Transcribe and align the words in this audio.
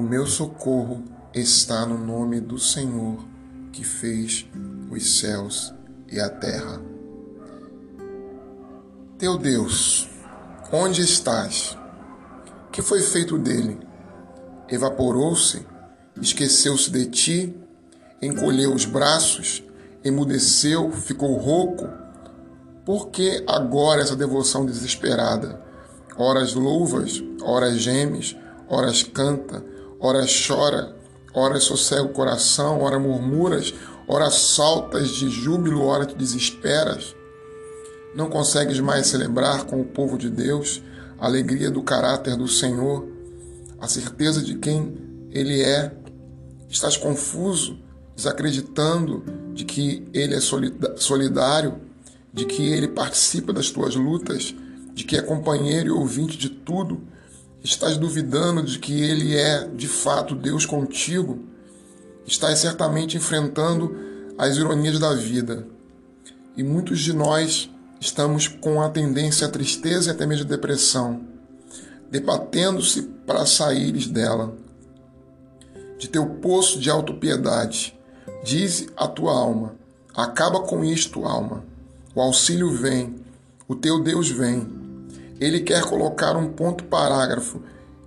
O 0.00 0.02
meu 0.02 0.26
socorro 0.26 1.04
está 1.34 1.84
no 1.84 1.98
nome 1.98 2.40
do 2.40 2.58
Senhor 2.58 3.22
que 3.70 3.84
fez 3.84 4.46
os 4.90 5.18
céus 5.18 5.74
e 6.10 6.18
a 6.18 6.30
terra. 6.30 6.80
Teu 9.18 9.36
Deus, 9.36 10.08
onde 10.72 11.02
estás? 11.02 11.76
Que 12.72 12.80
foi 12.80 13.02
feito 13.02 13.36
dele? 13.36 13.78
Evaporou-se? 14.70 15.66
Esqueceu-se 16.18 16.90
de 16.90 17.04
ti? 17.04 17.54
Encolheu 18.22 18.72
os 18.72 18.86
braços? 18.86 19.62
Emudeceu? 20.02 20.90
Ficou 20.92 21.36
rouco? 21.36 21.86
Por 22.86 23.10
que 23.10 23.44
agora 23.46 24.00
essa 24.00 24.16
devoção 24.16 24.64
desesperada? 24.64 25.62
Horas 26.16 26.54
louvas, 26.54 27.22
horas 27.42 27.76
gemes, 27.76 28.34
horas 28.66 29.02
canta, 29.02 29.62
horas 30.00 30.30
chora, 30.46 30.96
horas 31.34 31.64
sossega 31.64 32.02
o 32.02 32.08
coração, 32.08 32.80
horas 32.80 33.00
murmuras, 33.00 33.74
horas 34.08 34.34
saltas 34.34 35.10
de 35.10 35.28
júbilo, 35.28 35.84
horas 35.84 36.08
te 36.08 36.16
desesperas. 36.16 37.14
Não 38.14 38.28
consegues 38.28 38.80
mais 38.80 39.06
celebrar 39.06 39.64
com 39.64 39.80
o 39.80 39.84
povo 39.84 40.18
de 40.18 40.28
Deus 40.28 40.82
a 41.18 41.26
alegria 41.26 41.70
do 41.70 41.82
caráter 41.82 42.34
do 42.36 42.48
Senhor, 42.48 43.06
a 43.78 43.86
certeza 43.86 44.42
de 44.42 44.56
quem 44.56 45.28
Ele 45.30 45.62
é. 45.62 45.92
Estás 46.68 46.96
confuso, 46.96 47.78
desacreditando 48.16 49.22
de 49.54 49.64
que 49.64 50.08
Ele 50.12 50.34
é 50.34 50.40
solidário, 50.96 51.80
de 52.32 52.44
que 52.44 52.72
Ele 52.72 52.88
participa 52.88 53.52
das 53.52 53.70
tuas 53.70 53.94
lutas, 53.94 54.54
de 54.92 55.04
que 55.04 55.16
é 55.16 55.22
companheiro 55.22 55.88
e 55.88 55.90
ouvinte 55.90 56.36
de 56.36 56.48
tudo. 56.48 57.00
Estás 57.62 57.98
duvidando 57.98 58.62
de 58.62 58.78
que 58.78 59.02
Ele 59.02 59.36
é 59.36 59.66
de 59.66 59.86
fato 59.86 60.34
Deus 60.34 60.64
contigo. 60.64 61.44
Estás 62.26 62.60
certamente 62.60 63.18
enfrentando 63.18 63.94
as 64.38 64.56
ironias 64.56 64.98
da 64.98 65.12
vida. 65.12 65.66
E 66.56 66.62
muitos 66.62 67.00
de 67.00 67.12
nós 67.12 67.70
estamos 68.00 68.48
com 68.48 68.80
a 68.80 68.88
tendência 68.88 69.46
à 69.46 69.50
tristeza 69.50 70.08
e 70.08 70.12
até 70.12 70.26
mesmo 70.26 70.46
à 70.46 70.48
depressão, 70.48 71.20
debatendo-se 72.10 73.02
para 73.26 73.44
saíres 73.44 74.06
dela. 74.06 74.56
De 75.98 76.08
teu 76.08 76.26
poço 76.26 76.80
de 76.80 76.88
autopiedade, 76.88 77.94
dize 78.42 78.88
a 78.96 79.06
tua 79.06 79.32
alma: 79.32 79.74
acaba 80.16 80.60
com 80.60 80.82
isto, 80.82 81.26
alma. 81.26 81.62
O 82.14 82.22
auxílio 82.22 82.72
vem, 82.72 83.16
o 83.68 83.74
teu 83.74 84.02
Deus 84.02 84.30
vem. 84.30 84.79
Ele 85.40 85.60
quer 85.60 85.82
colocar 85.82 86.36
um 86.36 86.52
ponto 86.52 86.84
parágrafo 86.84 87.62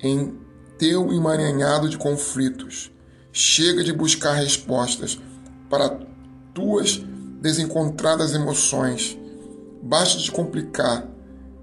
em 0.00 0.36
teu 0.78 1.12
emaranhado 1.12 1.88
de 1.88 1.98
conflitos. 1.98 2.90
Chega 3.30 3.84
de 3.84 3.92
buscar 3.92 4.32
respostas 4.32 5.20
para 5.68 6.00
tuas 6.54 7.00
desencontradas 7.40 8.34
emoções 8.34 9.18
Basta 9.82 10.18
de 10.18 10.30
complicar, 10.30 11.06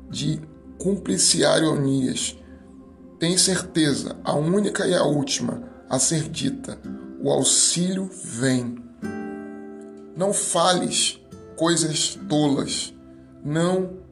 de 0.09 0.41
cumpliciar 0.77 1.57
ironias. 1.57 2.37
Tem 3.19 3.37
certeza, 3.37 4.15
a 4.23 4.33
única 4.33 4.87
e 4.87 4.95
a 4.95 5.03
última 5.03 5.63
a 5.89 5.99
ser 5.99 6.29
dita: 6.29 6.79
o 7.21 7.29
auxílio 7.29 8.09
vem. 8.23 8.77
Não 10.15 10.31
fales 10.31 11.19
coisas 11.57 12.17
tolas. 12.29 12.93
Não 13.43 14.04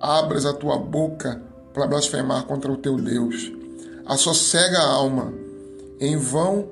abras 0.00 0.46
a 0.46 0.52
tua 0.52 0.78
boca 0.78 1.42
para 1.74 1.86
blasfemar 1.86 2.44
contra 2.44 2.72
o 2.72 2.76
teu 2.76 2.96
Deus. 2.96 3.52
Assossega 4.06 4.78
a 4.78 4.88
alma. 4.88 5.32
Em 6.00 6.16
vão 6.16 6.70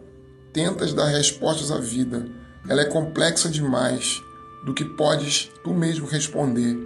tentas 0.53 0.94
dar 0.94 1.06
respostas 1.06 1.71
à 1.71 1.78
vida. 1.78 2.27
Ela 2.69 2.83
é 2.83 2.87
complexa 2.87 3.49
demais 3.49 4.21
do 4.65 4.75
que 4.75 4.84
podes 4.84 5.50
tu 5.62 5.75
mesmo 5.75 6.06
responder. 6.06 6.77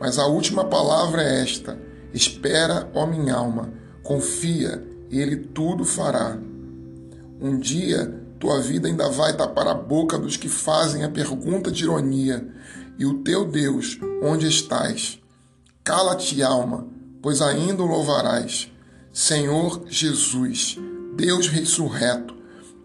Mas 0.00 0.18
a 0.18 0.26
última 0.26 0.64
palavra 0.64 1.22
é 1.22 1.42
esta: 1.42 1.78
Espera, 2.12 2.90
ó 2.94 3.06
minha 3.06 3.34
alma, 3.34 3.72
confia, 4.02 4.82
e 5.10 5.20
Ele 5.20 5.36
tudo 5.36 5.84
fará. 5.84 6.36
Um 7.40 7.58
dia 7.58 8.20
tua 8.42 8.60
vida 8.60 8.88
ainda 8.88 9.08
vai 9.08 9.36
tapar 9.36 9.68
a 9.68 9.74
boca 9.74 10.18
dos 10.18 10.36
que 10.36 10.48
fazem 10.48 11.04
a 11.04 11.08
pergunta 11.08 11.70
de 11.70 11.84
ironia, 11.84 12.44
e 12.98 13.06
o 13.06 13.22
teu 13.22 13.44
Deus, 13.44 14.00
onde 14.20 14.48
estás? 14.48 15.21
Cala-te, 15.84 16.40
alma, 16.44 16.86
pois 17.20 17.42
ainda 17.42 17.82
o 17.82 17.86
louvarás. 17.86 18.70
Senhor 19.12 19.82
Jesus, 19.88 20.78
Deus 21.16 21.48
ressurreto, 21.48 22.36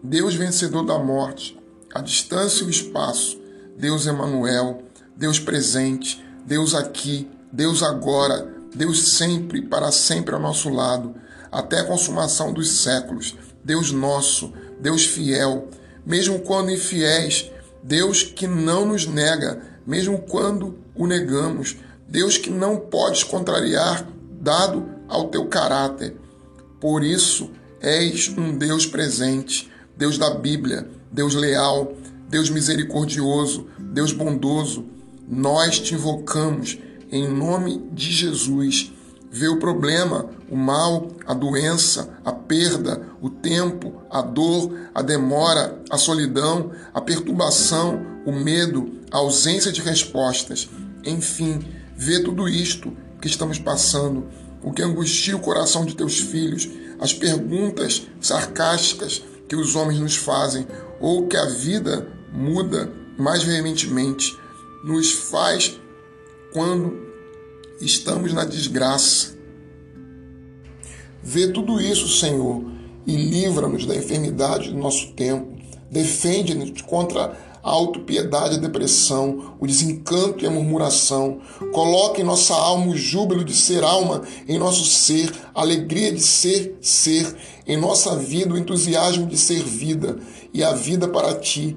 Deus 0.02 0.34
vencedor 0.34 0.84
da 0.84 0.98
morte, 0.98 1.56
a 1.94 2.00
distância 2.00 2.64
e 2.64 2.66
o 2.66 2.70
espaço, 2.70 3.40
Deus 3.78 4.04
Emanuel, 4.04 4.82
Deus 5.16 5.38
presente, 5.38 6.24
Deus 6.44 6.74
aqui, 6.74 7.30
Deus 7.52 7.84
agora, 7.84 8.52
Deus 8.74 9.12
sempre 9.12 9.62
para 9.62 9.92
sempre 9.92 10.34
ao 10.34 10.40
nosso 10.40 10.68
lado, 10.68 11.14
até 11.52 11.78
a 11.78 11.84
consumação 11.84 12.52
dos 12.52 12.82
séculos. 12.82 13.36
Deus 13.62 13.92
nosso, 13.92 14.52
Deus 14.80 15.06
fiel, 15.06 15.68
mesmo 16.04 16.40
quando 16.40 16.72
infiéis, 16.72 17.48
Deus 17.80 18.24
que 18.24 18.48
não 18.48 18.84
nos 18.84 19.06
nega, 19.06 19.62
mesmo 19.86 20.18
quando 20.18 20.78
o 20.96 21.06
negamos, 21.06 21.76
Deus 22.08 22.38
que 22.38 22.50
não 22.50 22.78
podes 22.78 23.22
contrariar, 23.22 24.08
dado 24.40 24.88
ao 25.06 25.28
teu 25.28 25.46
caráter. 25.46 26.16
Por 26.80 27.04
isso, 27.04 27.50
és 27.80 28.28
um 28.28 28.56
Deus 28.56 28.86
presente, 28.86 29.70
Deus 29.96 30.16
da 30.16 30.30
Bíblia, 30.30 30.88
Deus 31.12 31.34
leal, 31.34 31.92
Deus 32.28 32.48
misericordioso, 32.48 33.66
Deus 33.78 34.12
bondoso, 34.12 34.86
nós 35.28 35.78
te 35.78 35.94
invocamos 35.94 36.78
em 37.10 37.28
nome 37.28 37.86
de 37.92 38.10
Jesus. 38.10 38.92
Vê 39.30 39.48
o 39.48 39.58
problema, 39.58 40.30
o 40.50 40.56
mal, 40.56 41.08
a 41.26 41.34
doença, 41.34 42.18
a 42.24 42.32
perda, 42.32 43.02
o 43.20 43.28
tempo, 43.28 44.02
a 44.10 44.22
dor, 44.22 44.72
a 44.94 45.02
demora, 45.02 45.78
a 45.90 45.98
solidão, 45.98 46.72
a 46.94 47.00
perturbação, 47.00 48.00
o 48.24 48.32
medo, 48.32 48.90
a 49.10 49.18
ausência 49.18 49.70
de 49.70 49.82
respostas. 49.82 50.68
Enfim, 51.04 51.60
vê 51.98 52.22
tudo 52.22 52.48
isto 52.48 52.96
que 53.20 53.26
estamos 53.26 53.58
passando, 53.58 54.28
o 54.62 54.72
que 54.72 54.82
angustia 54.82 55.36
o 55.36 55.40
coração 55.40 55.84
de 55.84 55.96
teus 55.96 56.20
filhos, 56.20 56.68
as 57.00 57.12
perguntas 57.12 58.06
sarcásticas 58.20 59.22
que 59.48 59.56
os 59.56 59.74
homens 59.74 59.98
nos 59.98 60.14
fazem, 60.14 60.64
ou 61.00 61.26
que 61.26 61.36
a 61.36 61.46
vida 61.46 62.06
muda 62.32 62.92
mais 63.18 63.42
veementemente, 63.42 64.36
nos 64.84 65.10
faz 65.10 65.78
quando 66.52 67.08
estamos 67.80 68.32
na 68.32 68.44
desgraça. 68.44 69.36
Vê 71.20 71.48
tudo 71.48 71.80
isso, 71.80 72.08
Senhor, 72.08 72.64
e 73.06 73.16
livra-nos 73.16 73.84
da 73.84 73.96
enfermidade 73.96 74.70
do 74.70 74.78
nosso 74.78 75.12
tempo. 75.14 75.58
Defende-nos 75.90 76.80
contra 76.82 77.36
a 77.62 77.70
autopiedade, 77.70 78.56
a 78.56 78.58
depressão, 78.58 79.54
o 79.58 79.66
desencanto 79.66 80.44
e 80.44 80.46
a 80.46 80.50
murmuração. 80.50 81.38
Coloque 81.72 82.20
em 82.20 82.24
nossa 82.24 82.54
alma 82.54 82.88
o 82.88 82.96
júbilo 82.96 83.44
de 83.44 83.54
ser 83.54 83.82
alma, 83.82 84.22
em 84.48 84.58
nosso 84.58 84.84
ser, 84.84 85.32
a 85.54 85.60
alegria 85.60 86.12
de 86.12 86.20
ser 86.20 86.76
ser, 86.80 87.36
em 87.66 87.76
nossa 87.76 88.16
vida 88.16 88.54
o 88.54 88.58
entusiasmo 88.58 89.26
de 89.26 89.36
ser 89.36 89.62
vida 89.62 90.18
e 90.52 90.62
a 90.62 90.72
vida 90.72 91.08
para 91.08 91.34
ti. 91.34 91.76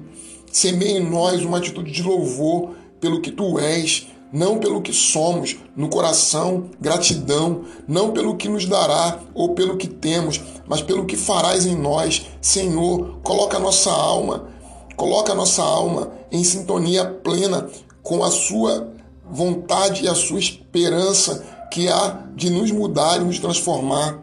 Semeia 0.50 0.98
em 0.98 1.10
nós 1.10 1.44
uma 1.44 1.58
atitude 1.58 1.90
de 1.90 2.02
louvor 2.02 2.70
pelo 3.00 3.20
que 3.20 3.30
tu 3.30 3.58
és, 3.58 4.06
não 4.32 4.58
pelo 4.58 4.80
que 4.80 4.92
somos, 4.92 5.56
no 5.76 5.88
coração, 5.88 6.70
gratidão, 6.80 7.64
não 7.86 8.12
pelo 8.12 8.36
que 8.36 8.48
nos 8.48 8.64
dará 8.64 9.20
ou 9.34 9.54
pelo 9.54 9.76
que 9.76 9.86
temos, 9.86 10.40
mas 10.66 10.80
pelo 10.80 11.04
que 11.04 11.16
farás 11.16 11.66
em 11.66 11.76
nós. 11.76 12.26
Senhor, 12.40 13.18
coloca 13.22 13.58
a 13.58 13.60
nossa 13.60 13.90
alma, 13.90 14.48
coloca 14.96 15.34
nossa 15.34 15.62
alma 15.62 16.10
em 16.30 16.42
sintonia 16.44 17.04
plena 17.04 17.68
com 18.02 18.22
a 18.22 18.30
sua 18.30 18.92
vontade 19.30 20.04
e 20.04 20.08
a 20.08 20.14
sua 20.14 20.38
esperança 20.38 21.44
que 21.70 21.88
há 21.88 22.26
de 22.34 22.50
nos 22.50 22.70
mudar 22.70 23.20
e 23.20 23.24
nos 23.24 23.38
transformar. 23.38 24.18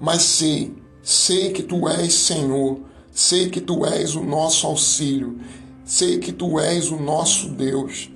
Mas 0.00 0.22
sei, 0.22 0.74
sei 1.02 1.52
que 1.52 1.62
tu 1.62 1.88
és 1.88 2.12
Senhor 2.12 2.88
Sei 3.18 3.50
que 3.50 3.60
tu 3.60 3.84
és 3.84 4.14
o 4.14 4.22
nosso 4.22 4.64
auxílio, 4.64 5.40
sei 5.84 6.18
que 6.20 6.30
tu 6.30 6.60
és 6.60 6.92
o 6.92 6.96
nosso 6.96 7.48
Deus. 7.48 8.08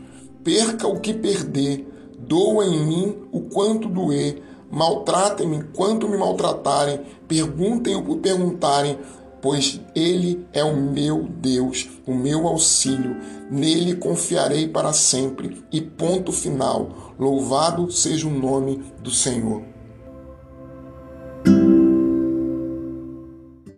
Perca 0.44 0.86
o 0.86 1.00
que 1.00 1.12
perder, 1.12 1.84
doa 2.20 2.64
em 2.66 2.86
mim 2.86 3.16
o 3.32 3.40
quanto 3.40 3.88
doer, 3.88 4.40
maltratem-me 4.70 5.64
quanto 5.74 6.08
me 6.08 6.16
maltratarem, 6.16 7.00
perguntem 7.26 7.96
o 7.96 8.04
que 8.04 8.16
perguntarem, 8.18 8.96
pois 9.42 9.80
Ele 9.94 10.46
é 10.52 10.62
o 10.62 10.76
meu 10.76 11.24
Deus, 11.24 11.90
o 12.06 12.14
meu 12.14 12.46
auxílio. 12.46 13.16
Nele 13.50 13.96
confiarei 13.96 14.68
para 14.68 14.92
sempre. 14.92 15.62
E 15.70 15.80
ponto 15.80 16.32
final. 16.32 17.14
Louvado 17.18 17.90
seja 17.90 18.26
o 18.28 18.30
nome 18.30 18.82
do 19.02 19.10
Senhor. 19.10 19.71